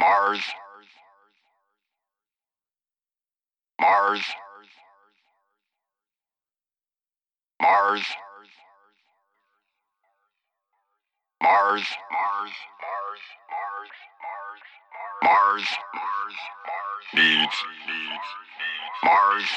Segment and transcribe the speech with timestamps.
[0.00, 0.40] Mars.
[3.80, 4.22] Mars.
[7.60, 8.02] Mars.
[8.02, 8.29] Mars.
[11.42, 11.86] Mars.
[12.12, 12.52] Mars.
[12.82, 13.22] Mars.
[13.50, 13.88] Mars.
[14.20, 14.60] Mars.
[15.22, 15.66] Mars.
[15.94, 16.36] Mars,
[16.66, 17.56] Mars, needs.
[19.02, 19.48] Mars.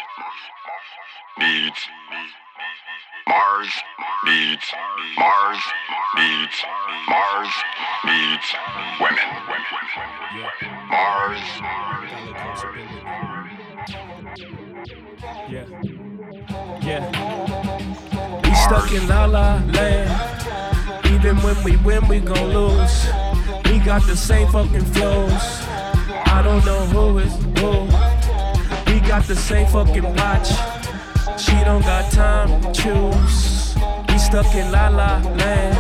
[1.40, 1.88] Needs.
[3.28, 3.84] Mars
[4.26, 4.74] needs.
[5.18, 5.60] Mars
[6.16, 6.64] needs.
[7.10, 7.54] Mars
[8.06, 8.48] needs
[9.00, 9.30] women.
[10.90, 11.40] Mars.
[15.50, 15.66] Yeah.
[16.82, 17.04] Yeah.
[18.44, 20.73] We stuck in la la land.
[21.24, 23.06] Even when we win, we gon' lose.
[23.72, 25.32] We got the same fucking flows.
[25.32, 27.86] I don't know who is who.
[28.92, 30.50] We got the same fucking watch.
[31.40, 33.74] She don't got time to choose.
[34.10, 35.78] We stuck in la la land.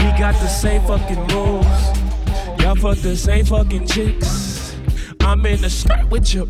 [0.00, 2.62] We got the same fucking moves.
[2.62, 4.76] Y'all fuck the same fucking chicks.
[5.20, 6.46] I'm in the skirt with you.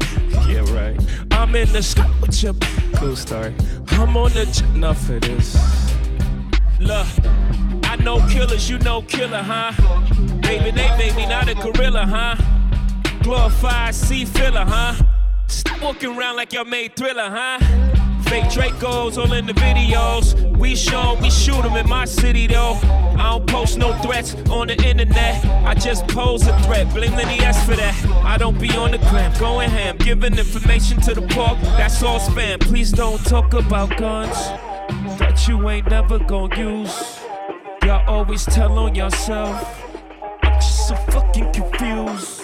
[0.48, 1.00] Yeah, right.
[1.30, 2.52] I'm in the skirt with you.
[2.96, 3.54] Cool story.
[3.90, 5.54] I'm on the ch- enough of this.
[6.80, 7.06] Look,
[8.02, 9.72] Know killers, you no killer, huh?
[10.40, 12.34] Baby, they made me not a gorilla, huh?
[13.22, 14.94] Glorified sea filler, huh?
[15.46, 17.58] Stop walking around like y'all made thriller, huh?
[18.24, 20.34] Fake Dracos all in the videos.
[20.58, 22.76] We show we shoot 'em in my city though.
[23.16, 25.44] I don't post no threats on the internet.
[25.64, 26.92] I just pose a threat.
[26.92, 27.94] Blame the S for that.
[28.24, 31.56] I don't be on the gram, going ham, giving information to the park.
[31.78, 32.58] That's all spam.
[32.58, 34.36] Please don't talk about guns
[35.18, 37.22] that you ain't never gonna use.
[37.84, 39.82] Y'all always tell on yourself.
[40.42, 42.42] I'm just so fucking confused.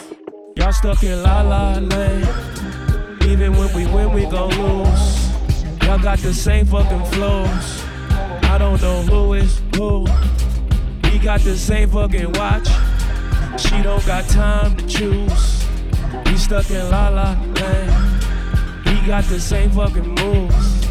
[0.56, 2.26] Y'all stuck in la la land.
[3.22, 5.28] Even when we win, we gon' lose.
[5.82, 7.84] Y'all got the same fucking flows.
[8.44, 10.06] I don't know who is who.
[11.04, 12.68] We got the same fucking watch.
[13.60, 15.64] She don't got time to choose.
[16.26, 18.24] We stuck in la la land.
[18.86, 20.86] We got the same fucking moves.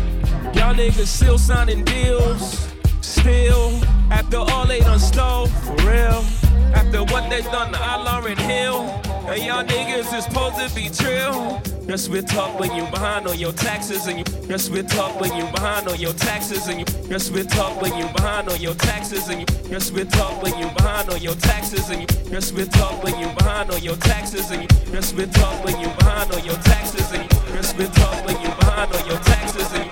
[0.55, 2.69] Y'all niggas still signing deals.
[3.01, 3.81] Still,
[4.11, 6.23] after all they done stole, for real.
[6.73, 8.83] After what they done to Lauryn Hill.
[9.27, 11.61] And y'all niggas is supposed to be trill.
[11.87, 14.25] Yes, we talk when you behind on your taxes and you.
[14.47, 16.85] Yes, we talk when you behind on your taxes and you.
[17.09, 19.47] Yes, we talk when you behind on your taxes and you.
[19.69, 22.07] Yes, we talk when you behind on your taxes and you.
[22.31, 24.67] Yes, we talk when you behind on your taxes and you.
[24.93, 27.39] Yes, we talk when you behind on your taxes and you.
[27.53, 29.86] Yes, we talk when you behind on your taxes and you.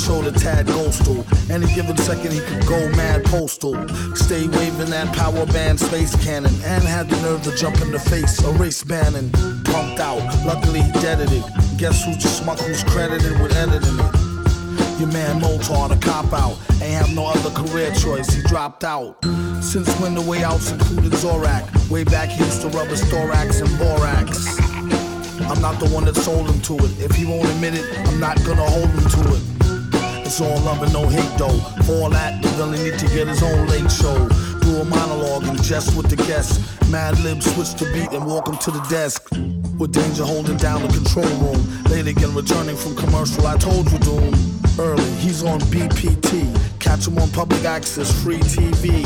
[0.00, 1.50] Gave his own show to Tad Ghostal.
[1.50, 3.74] Any given second he could go mad postal.
[4.14, 6.52] Stay waving that power band space cannon.
[6.64, 8.42] And had the nerve to jump in the face.
[8.44, 9.30] A race banning.
[9.64, 10.22] Pumped out.
[10.46, 11.44] Luckily he deaded it.
[11.76, 15.00] Guess who's the schmuck who's credited with editing it?
[15.00, 16.56] Your man Moltar, a cop out.
[16.82, 19.22] Ain't have no other career choice, he dropped out.
[19.62, 21.90] Since when the way outs included Zorak.
[21.90, 24.58] Way back he used to rub his thorax and borax.
[25.50, 27.00] I'm not the one that sold him to it.
[27.00, 29.59] If he won't admit it, I'm not gonna hold him to it.
[30.30, 31.58] It's all love and no hate though.
[31.82, 34.28] For all that, the villain need to get his own late show.
[34.60, 36.62] Do a monologue and jest with the guests.
[36.88, 39.28] Mad lib, switch the beat and walk him to the desk.
[39.76, 41.82] With danger holding down the control room.
[41.90, 44.32] Late again, returning from commercial, I told you doom.
[44.78, 46.46] Early, he's on BPT.
[46.78, 49.02] Catch him on public access, free TV.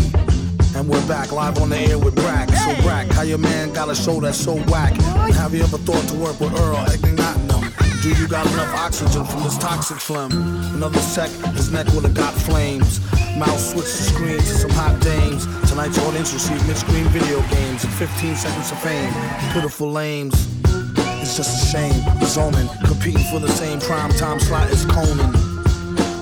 [0.76, 2.50] And we're back live on the air with Brak.
[2.50, 4.92] So Brak, how your man got a show that's so whack?
[5.40, 6.84] Have you ever thought to work with Earl?
[8.04, 10.30] Do you got enough oxygen from this toxic phlegm?
[10.74, 13.00] Another sec, his neck would have got flames.
[13.38, 15.46] Mouse switched the screen to some hot dames.
[15.70, 19.10] Tonight's audience received mid-screen video games and 15 seconds of fame.
[19.54, 20.34] Pitiful lames.
[21.22, 22.26] It's just a shame.
[22.26, 25.32] Zoning, competing for the same prime time slot as Conan.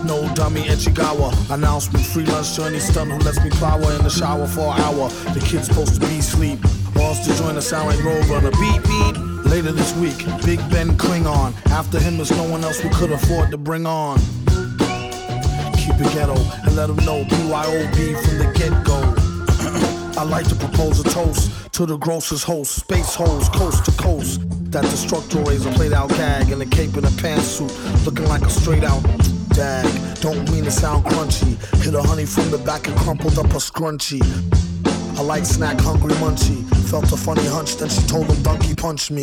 [0.06, 1.34] No dummy Ichigawa.
[1.50, 5.08] Announcement free lunch any stun who lets me plow in the shower for an hour.
[5.34, 6.60] The kid's supposed to be asleep.
[7.02, 8.52] Balls to join the sound like Roadrunner.
[8.62, 9.50] Beat, beat.
[9.50, 11.52] Later this week, Big Ben Klingon.
[11.72, 14.18] After him, there's no one else we could afford to bring on.
[15.74, 19.00] Keep it ghetto and let them know BYOB from the get go.
[20.20, 24.40] I like to propose a toast to the grossest host, space holes, coast to coast.
[24.70, 27.72] That destructor razor played out gag in a cape and a pantsuit,
[28.06, 29.02] looking like a straight out
[29.54, 29.90] dag.
[30.20, 31.58] Don't mean to sound crunchy.
[31.82, 34.71] Hit a honey from the back and crumpled up a scrunchie.
[35.22, 36.66] A light snack, hungry munchie.
[36.90, 39.22] Felt a funny hunch, then she told him donkey punch me.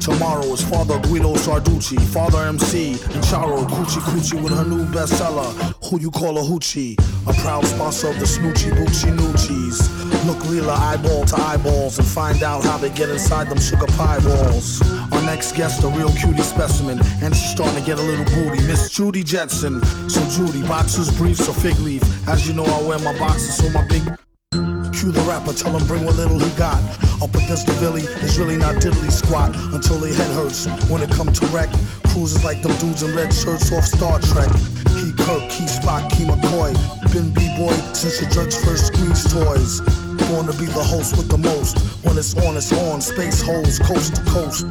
[0.00, 5.46] Tomorrow is Father Guido Sarducci, Father MC, and Charo Coochie Coochie with her new bestseller,
[5.88, 6.98] Who You Call a Hoochie.
[7.28, 10.26] A proud sponsor of the Snoochie Boochie Noochies.
[10.26, 14.18] Look Leela eyeball to eyeballs and find out how they get inside them sugar pie
[14.18, 14.82] balls.
[15.12, 18.66] Our next guest, a real cutie specimen, and she's starting to get a little booty.
[18.66, 19.80] Miss Judy Jetson.
[20.10, 22.02] So Judy, boxers, briefs, or fig leaf.
[22.26, 24.02] As you know, I wear my boxers, so my big
[24.96, 26.80] Cue the rapper, tell him bring what little he got.
[27.20, 30.64] Up against the Billy, it's really not diddly squat until their head hurts.
[30.88, 31.68] When it come to wreck,
[32.08, 34.48] cruises like them dudes in red shirts off Star Trek.
[34.96, 36.72] Key Kirk, Key Spock, Key McCoy.
[37.12, 39.80] Been B-boy since the judge first squeezed toys.
[40.32, 41.76] Born to be the host with the most.
[42.02, 43.02] When it's on, it's on.
[43.02, 44.66] Space holes, coast to coast.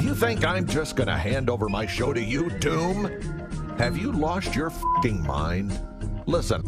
[0.00, 3.04] You think I'm just gonna hand over my show to you, Doom?
[3.76, 4.70] Have you lost your
[5.02, 5.78] fing mind?
[6.26, 6.64] Listen,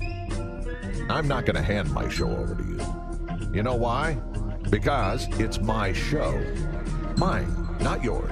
[1.09, 2.81] I'm not gonna hand my show over to you.
[3.53, 4.15] You know why?
[4.71, 6.43] Because it's my show.
[7.17, 8.31] Mine, not yours.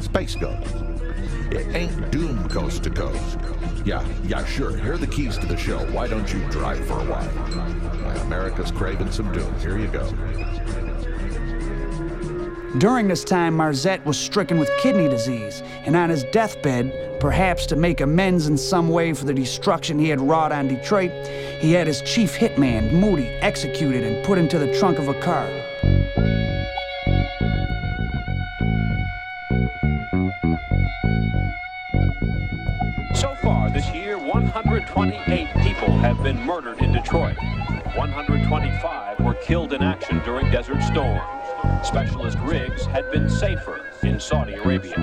[0.00, 0.74] Space Ghost.
[1.50, 3.38] It ain't Doom coast to coast.
[3.84, 4.76] Yeah, yeah, sure.
[4.76, 5.78] Here are the keys to the show.
[5.92, 8.22] Why don't you drive for a while?
[8.22, 9.54] America's craving some Doom.
[9.60, 10.06] Here you go.
[12.78, 17.76] During this time, Marzette was stricken with kidney disease, and on his deathbed, perhaps to
[17.76, 21.12] make amends in some way for the destruction he had wrought on Detroit,
[21.60, 25.46] he had his chief hitman, Moody, executed and put into the trunk of a car.
[33.14, 37.36] So far this year, 128 people have been murdered in Detroit.
[37.94, 41.33] 125 were killed in action during Desert Storm.
[41.82, 44.96] Specialist rigs had been safer in Saudi Arabia.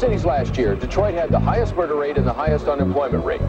[0.00, 3.42] Cities last year, Detroit had the highest murder rate and the highest unemployment rate.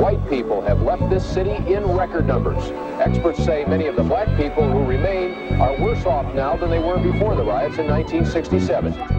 [0.00, 2.70] White people have left this city in record numbers.
[2.98, 6.78] Experts say many of the black people who remain are worse off now than they
[6.78, 9.17] were before the riots in 1967.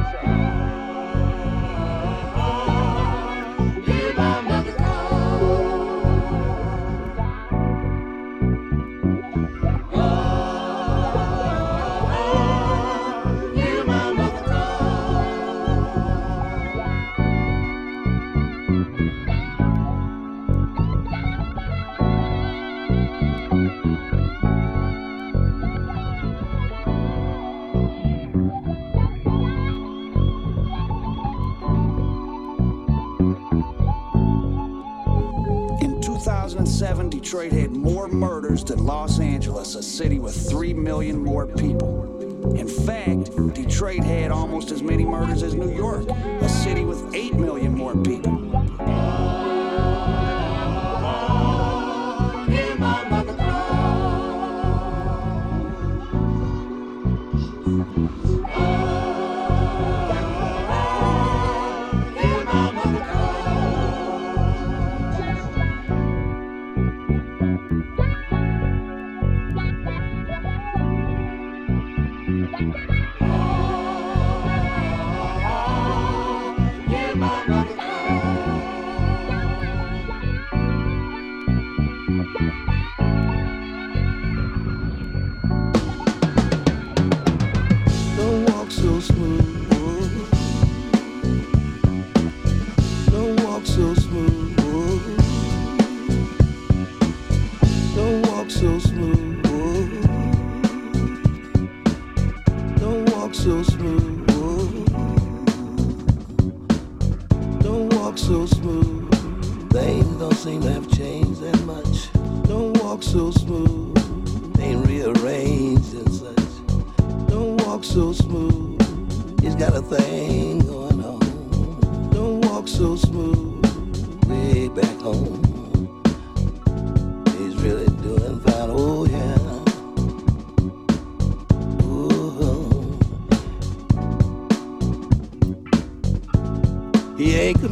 [38.89, 42.55] Los Angeles, a city with 3 million more people.
[42.55, 47.35] In fact, Detroit had almost as many murders as New York, a city with 8
[47.35, 47.48] million.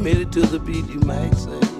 [0.07, 1.76] committed to the beat, you might say.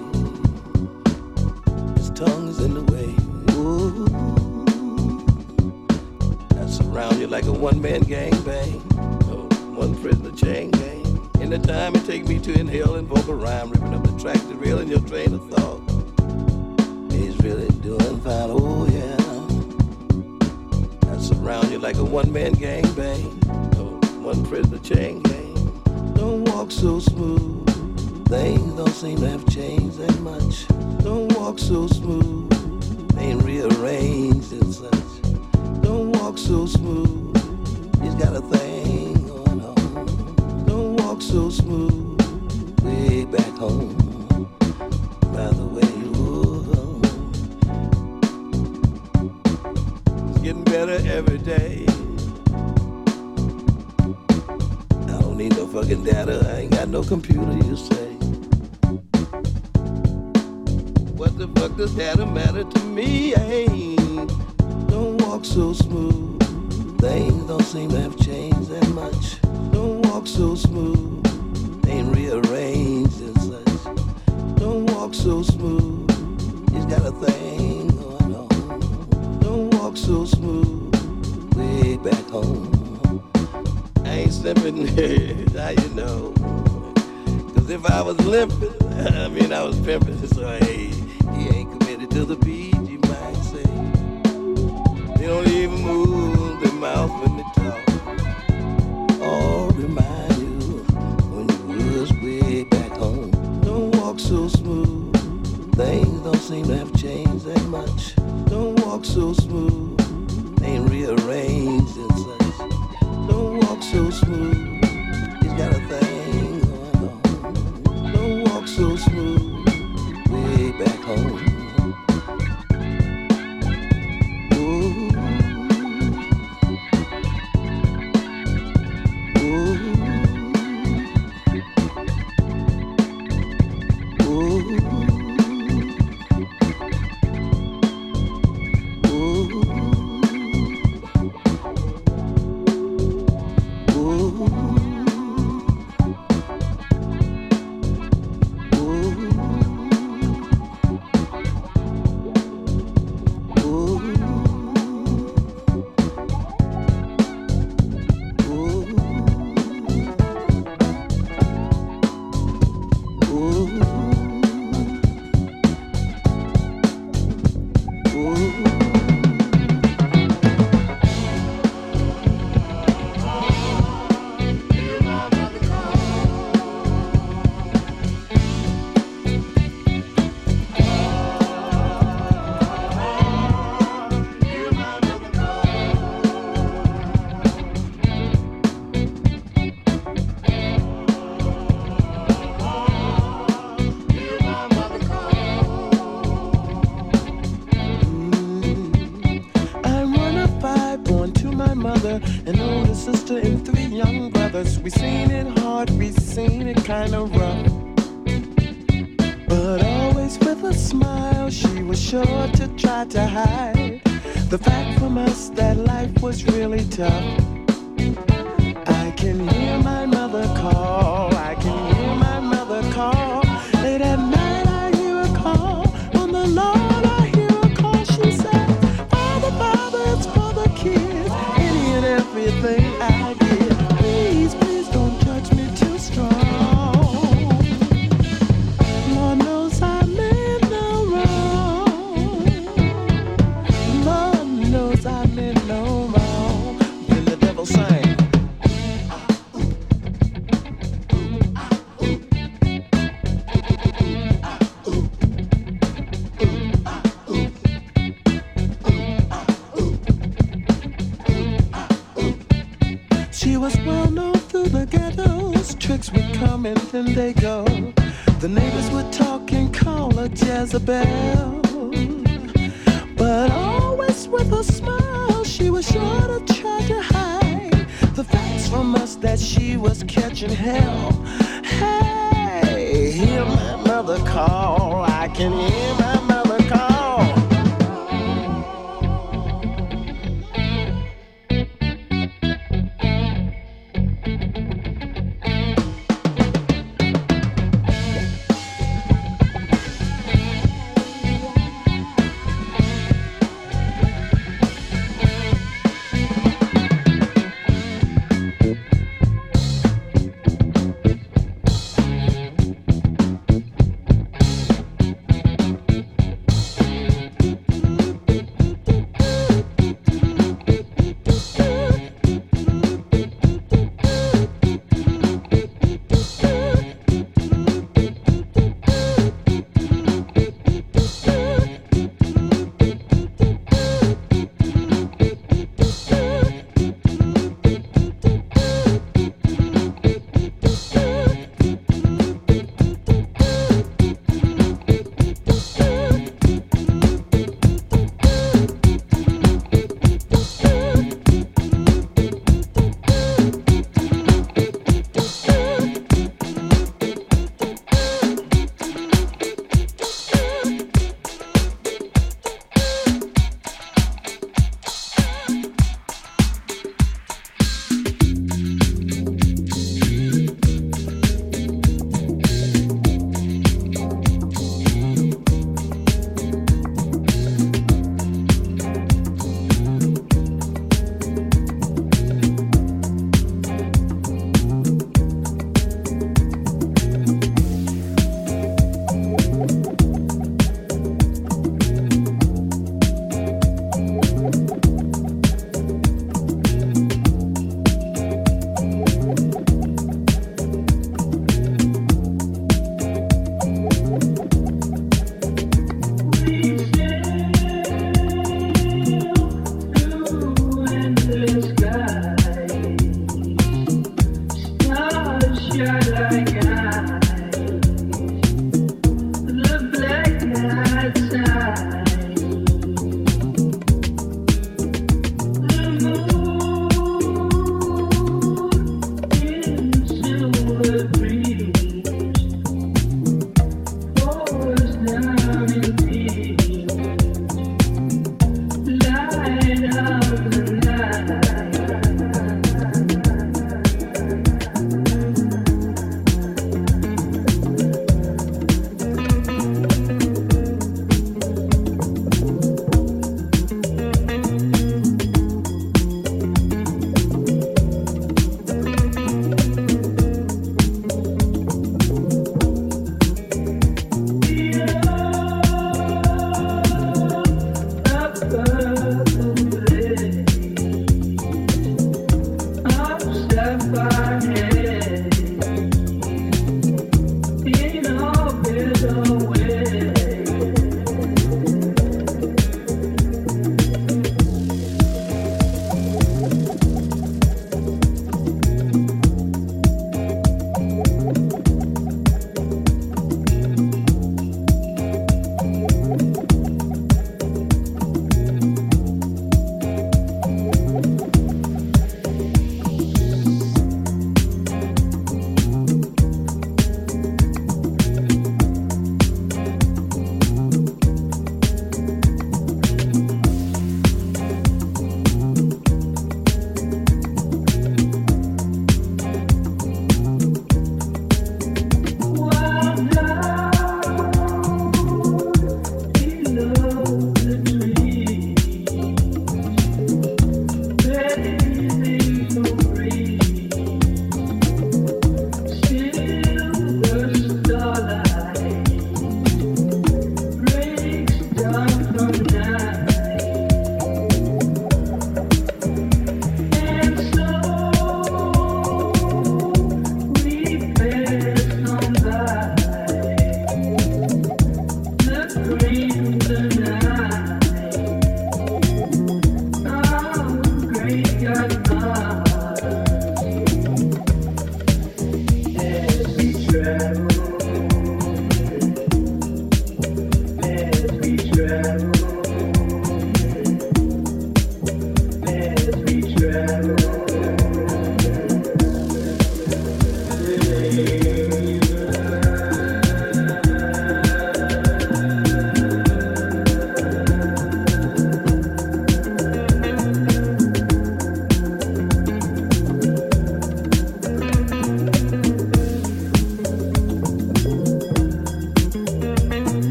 [204.58, 204.80] Others.
[204.80, 204.90] We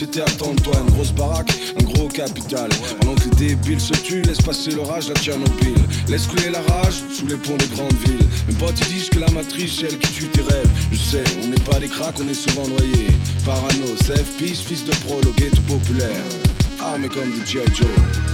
[0.00, 0.72] société attend de toi.
[0.80, 2.70] Une grosse baraque, un gros capital.
[3.00, 5.74] Pendant que les débiles se tuent, laisse passer l'orage, la Tchernobyl.
[6.08, 8.26] Laisse couler la rage sous les ponts des grandes villes.
[8.48, 10.70] Mes potes ils disent que la matrice, c'est elle qui tue tes rêves.
[10.90, 13.08] Je sais, on n'est pas des cracks, on est souvent noyés.
[13.44, 16.24] Parano, safe peace, fils de prologué tout populaire.
[16.80, 17.74] Armé comme du G.I.
[17.74, 18.29] Joe.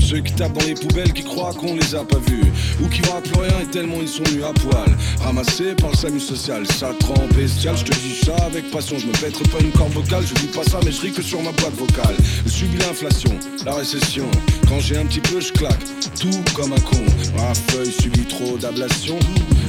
[0.00, 2.52] Ceux qui tapent dans les poubelles qui croient qu'on les a pas vus.
[2.82, 4.96] Ou qui voient plus rien et tellement ils sont nus à poil.
[5.22, 7.76] Ramassés par le salut social, ça trempe bestial.
[7.76, 10.24] Je te dis ça avec passion, je me pèterai pas une corde vocale.
[10.26, 12.14] Je dis pas ça, mais je ris que sur ma boîte vocale.
[12.44, 13.32] Je subis l'inflation,
[13.64, 14.26] la récession.
[14.68, 15.84] Quand j'ai un petit peu, je claque.
[16.20, 17.04] Tout comme un con.
[17.36, 19.18] Ma feuille subit trop d'ablation.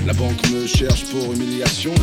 [0.05, 1.93] La banque me cherche pour humiliation.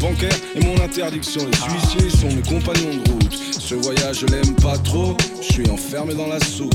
[0.00, 1.42] Bancaire est mon interdiction.
[1.46, 3.38] Les huissiers sont mes compagnons de route.
[3.52, 5.16] Ce voyage, je l'aime pas trop.
[5.40, 6.74] Je suis enfermé dans la soute.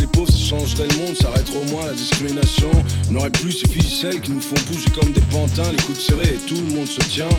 [0.59, 0.79] soute.
[0.79, 2.69] le monde s'arrêterait au moins la discrimination.
[3.09, 6.35] On n'aurait plus ces ficelles qui nous font bouger comme des pantins, les coudes serrés
[6.35, 7.29] et tout le monde se tient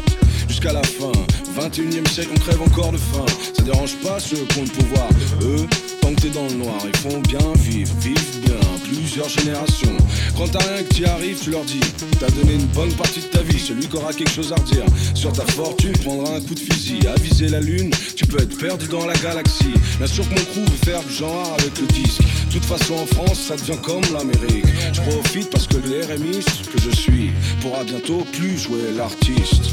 [0.70, 1.11] la fin.
[1.57, 3.27] 21 e siècle, on crève encore de faim.
[3.57, 5.09] Ça dérange pas ceux qui ont le pouvoir.
[5.42, 5.66] Eux,
[6.01, 9.96] tant que t'es dans le noir, ils font bien vivre, vivre bien, plusieurs générations.
[10.37, 11.81] Quand t'as rien que tu arrives, tu leur dis
[12.20, 14.85] T'as donné une bonne partie de ta vie, celui qui aura quelque chose à redire.
[15.14, 17.01] Sur ta fortune, prendra un coup de fusil.
[17.09, 19.75] À viser la lune, tu peux être perdu dans la galaxie.
[19.98, 22.22] Bien sûr que mon crew veut faire genre avec le disque.
[22.46, 24.66] De toute façon, en France, ça devient comme l'Amérique.
[24.92, 29.72] Je profite parce que le RMiste que je suis pourra bientôt plus jouer l'artiste.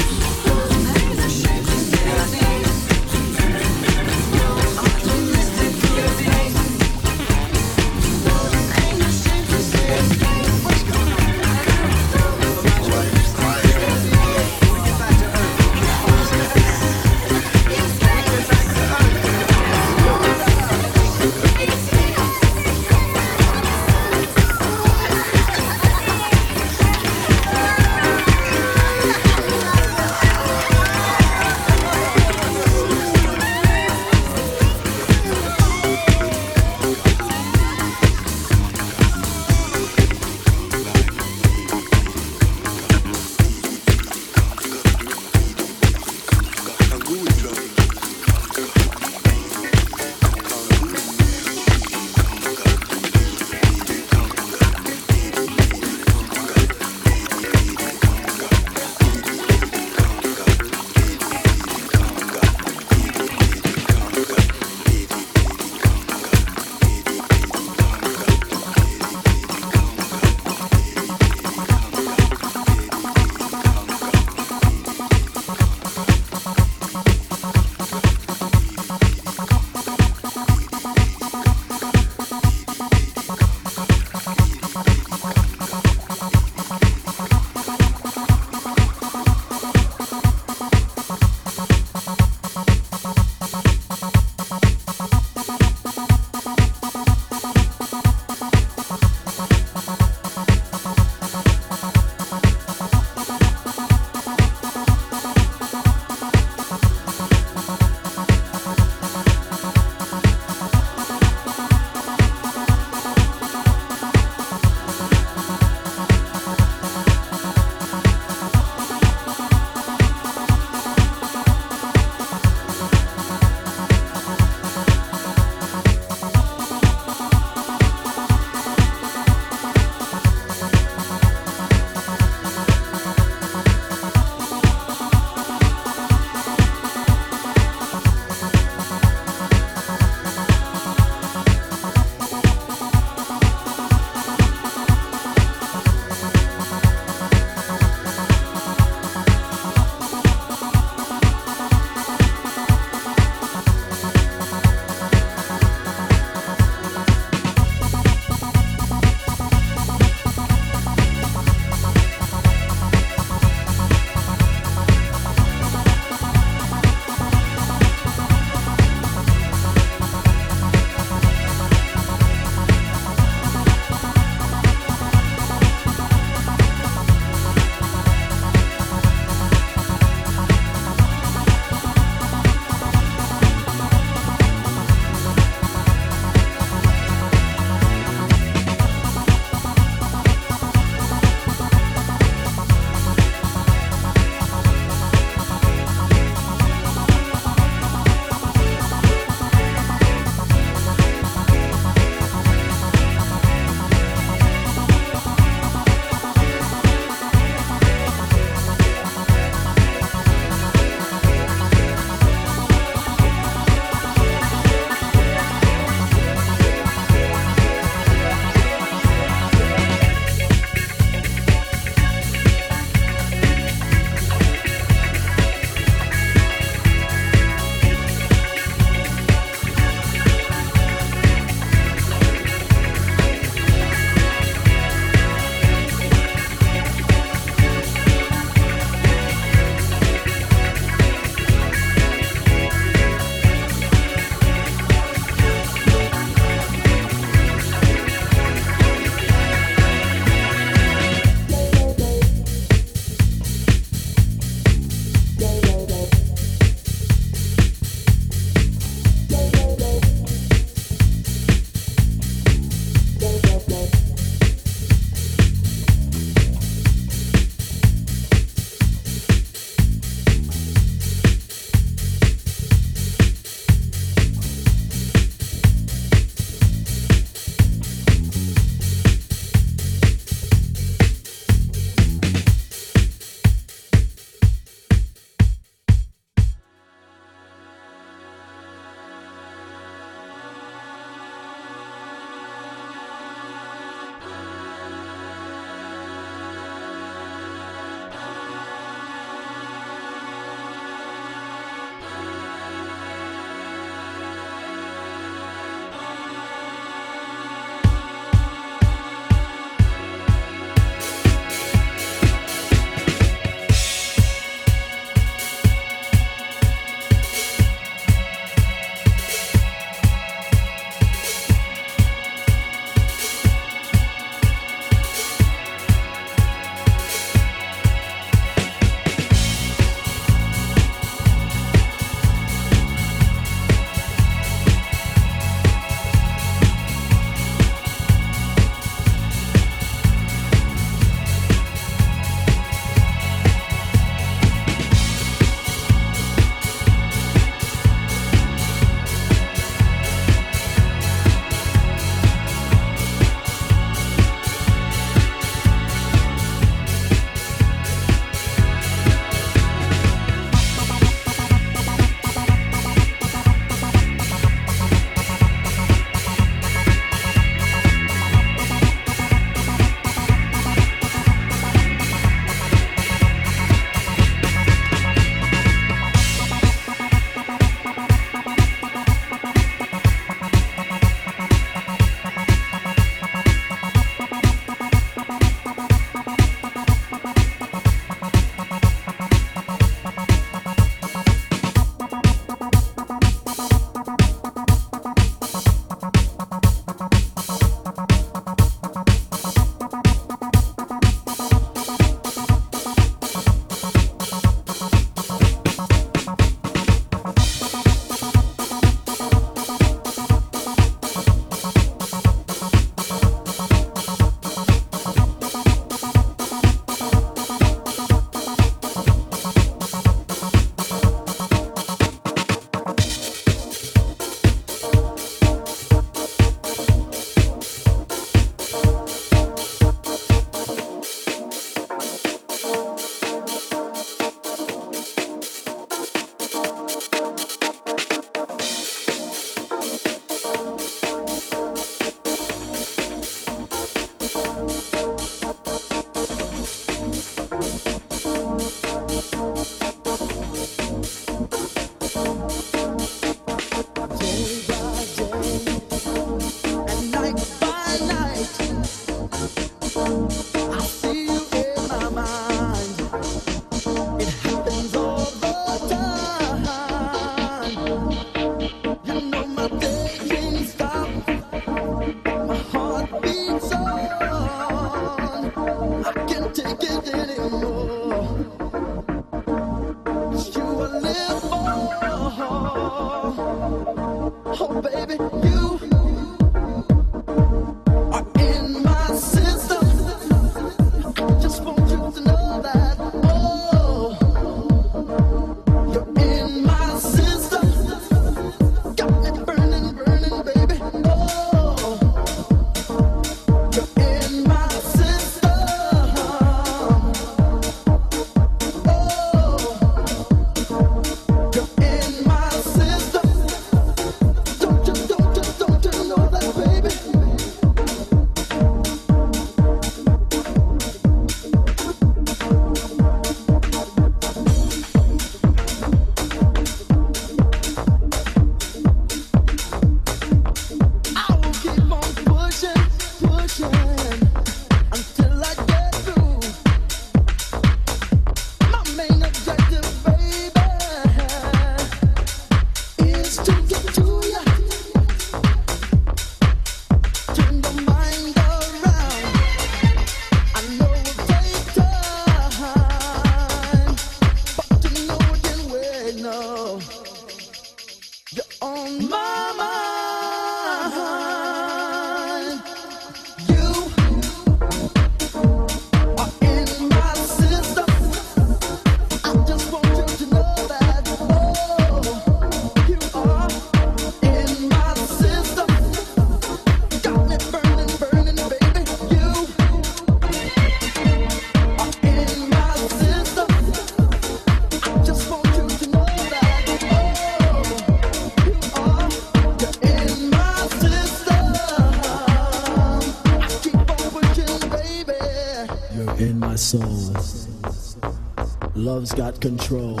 [598.92, 600.00] Love's got control.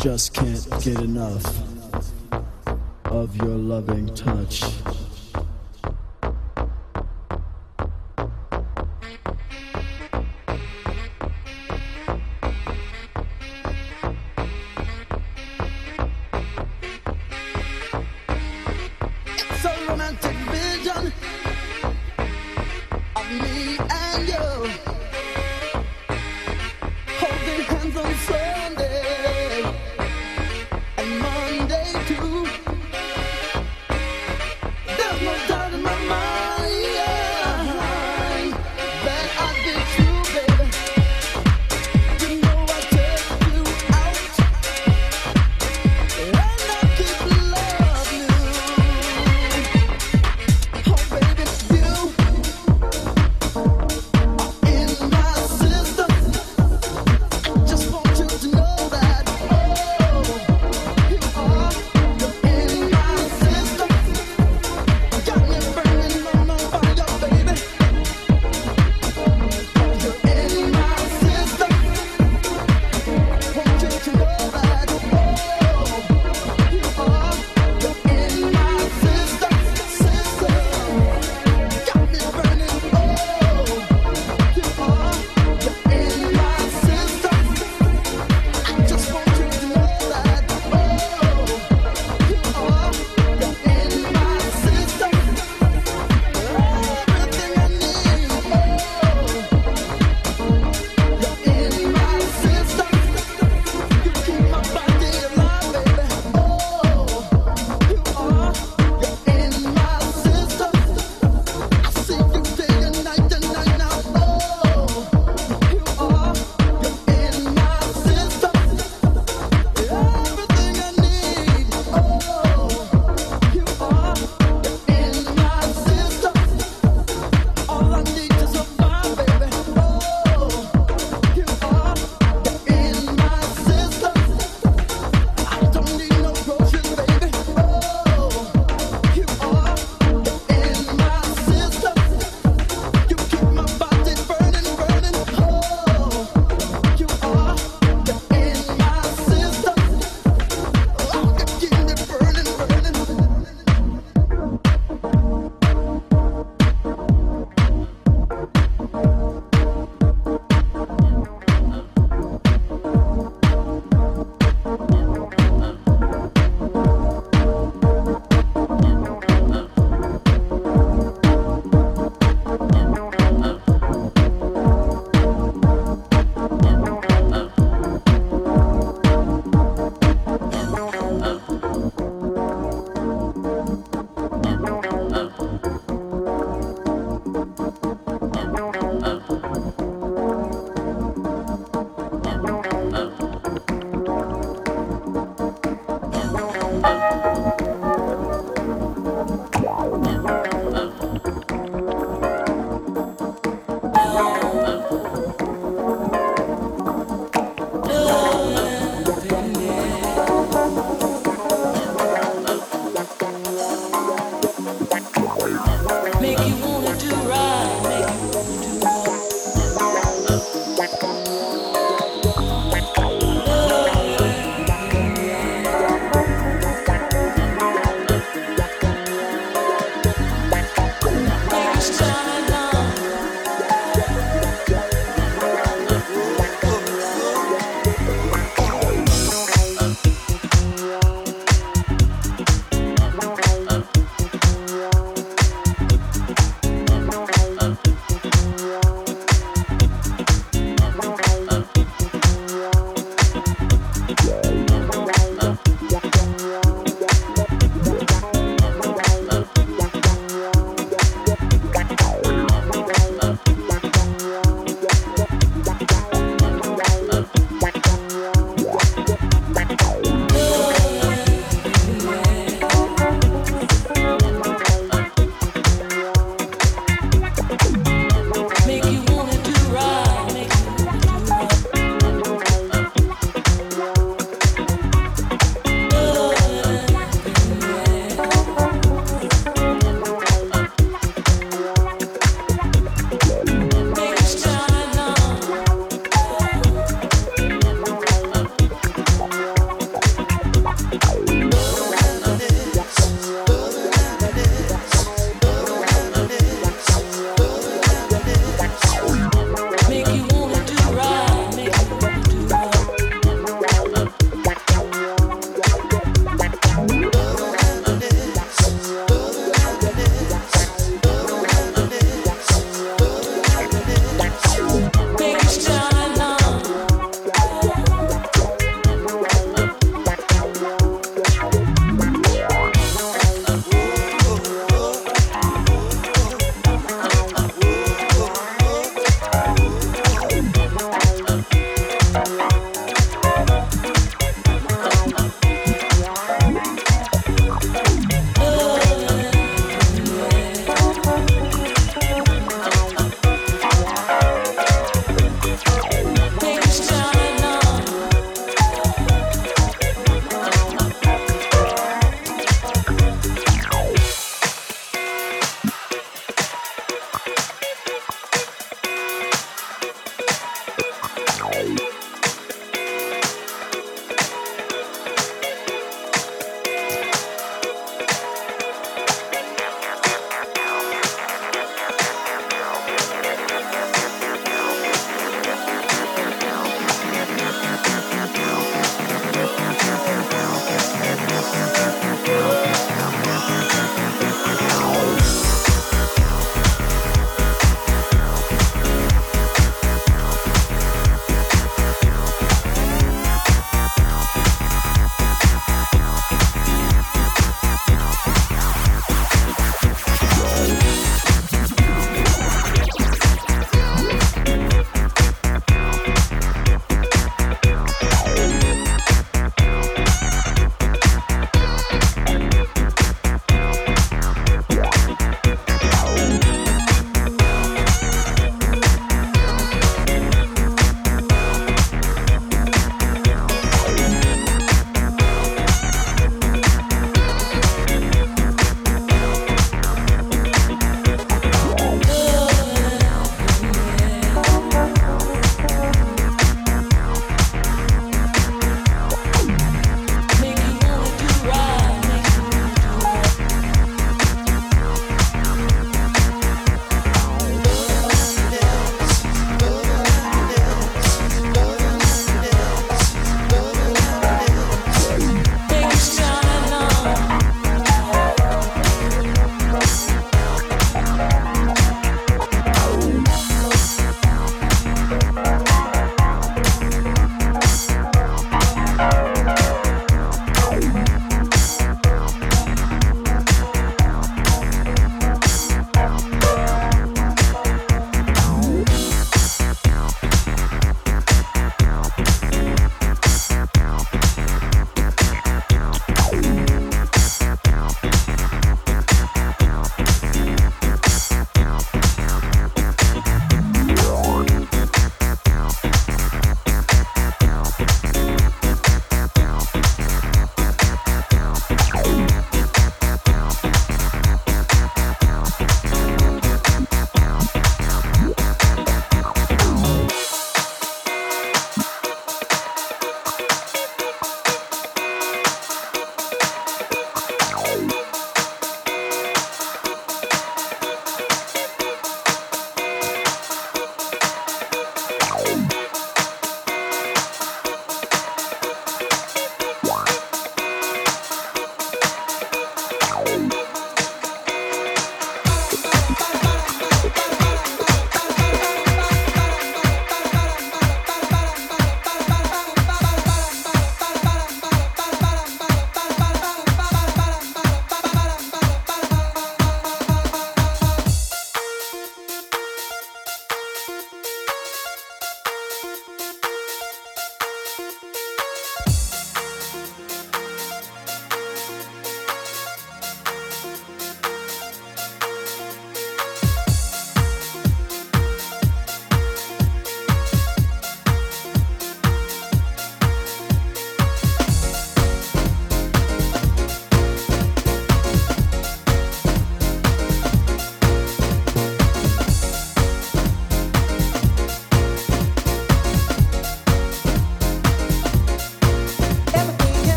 [0.00, 1.44] Just can't get enough
[3.06, 4.62] of your loving touch.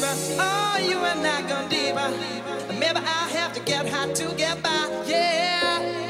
[0.00, 2.10] Speed oh, you are not gonna diva.
[2.78, 6.05] Maybe I have to get hot to get by, yeah.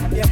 [0.00, 0.25] yeah, yeah.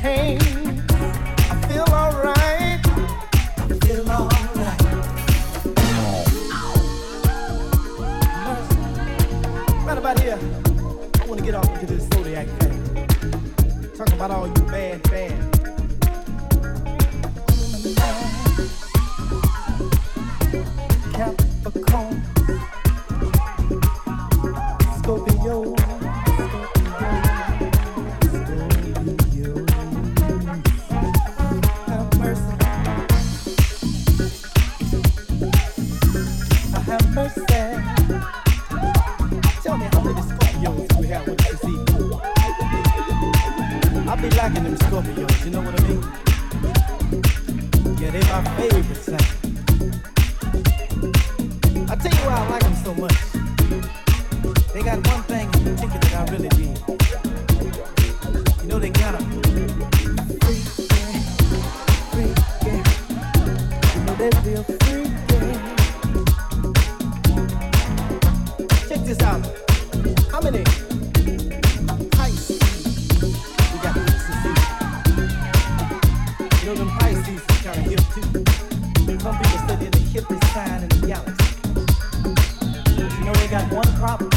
[47.99, 49.23] Yeah, they my favorite sound.
[51.91, 53.19] I tell you why I like them so much.
[54.75, 56.79] They got one thing in particular that I really need.
[58.61, 59.19] You know they got a
[62.13, 62.37] freak.
[63.95, 64.31] You know they.
[68.87, 69.64] Check this out.
[84.05, 84.34] problem.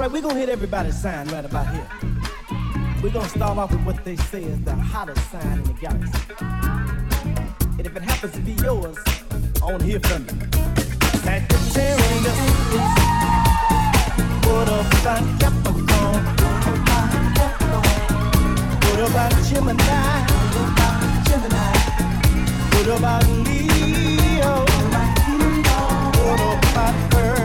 [0.00, 1.86] right, we're gonna hit everybody's sign right about here.
[3.02, 6.18] We're gonna start off with what they say is the hottest sign in the galaxy.
[7.76, 8.96] And if it happens to be yours,
[9.62, 10.36] I wanna hear from you.
[14.48, 16.24] What about Capricorn?
[18.86, 20.00] What about Gemini?
[22.72, 24.64] What about Leo?
[26.16, 26.40] What
[26.72, 27.39] about Earth?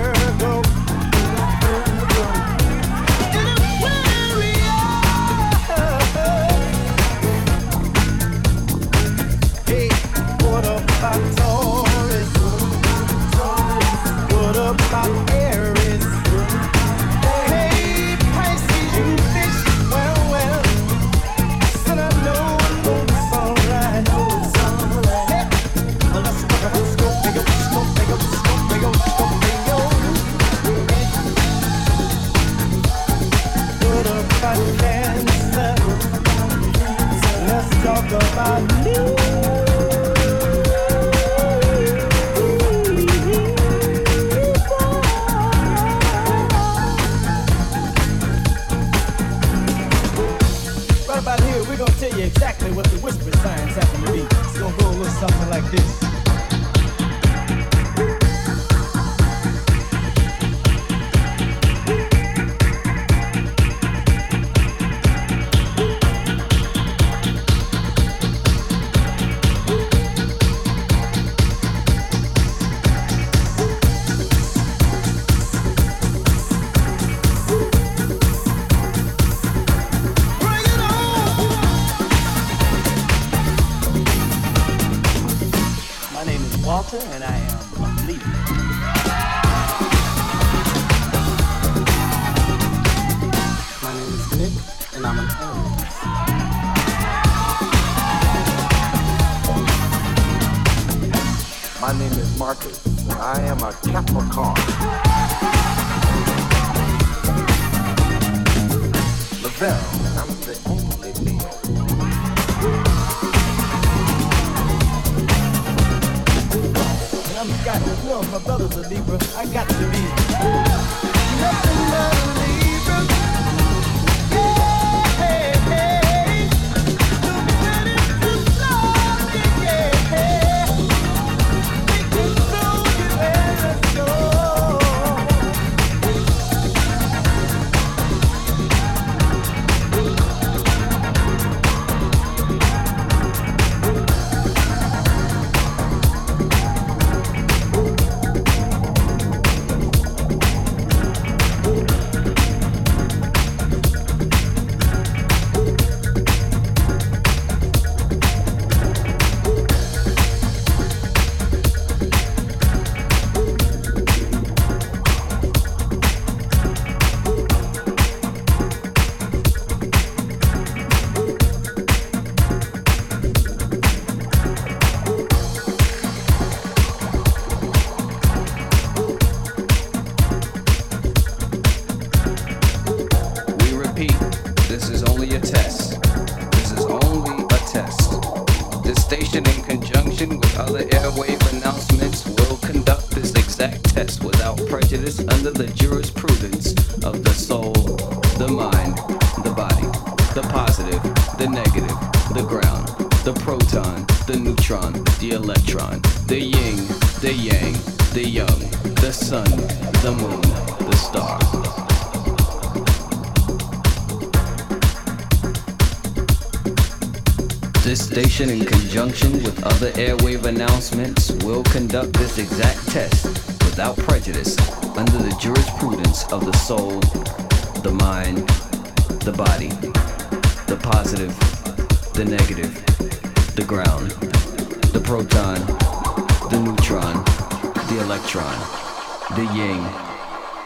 [239.36, 239.84] the yin,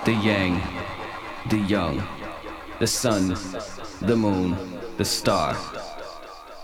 [0.05, 0.61] the yang,
[1.49, 2.03] the young,
[2.77, 3.35] the sun,
[4.01, 4.55] the moon,
[4.97, 5.57] the star,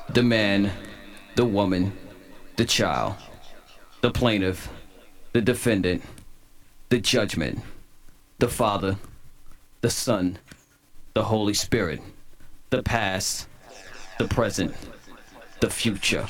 [0.09, 0.71] the man,
[1.35, 1.91] the woman,
[2.57, 3.15] the child,
[4.01, 4.69] the plaintiff,
[5.33, 6.03] the defendant,
[6.89, 7.59] the judgment,
[8.37, 8.97] the father,
[9.81, 10.37] the son,
[11.15, 12.01] the Holy Spirit,
[12.69, 13.47] the past,
[14.19, 14.75] the present,
[15.59, 16.27] the future.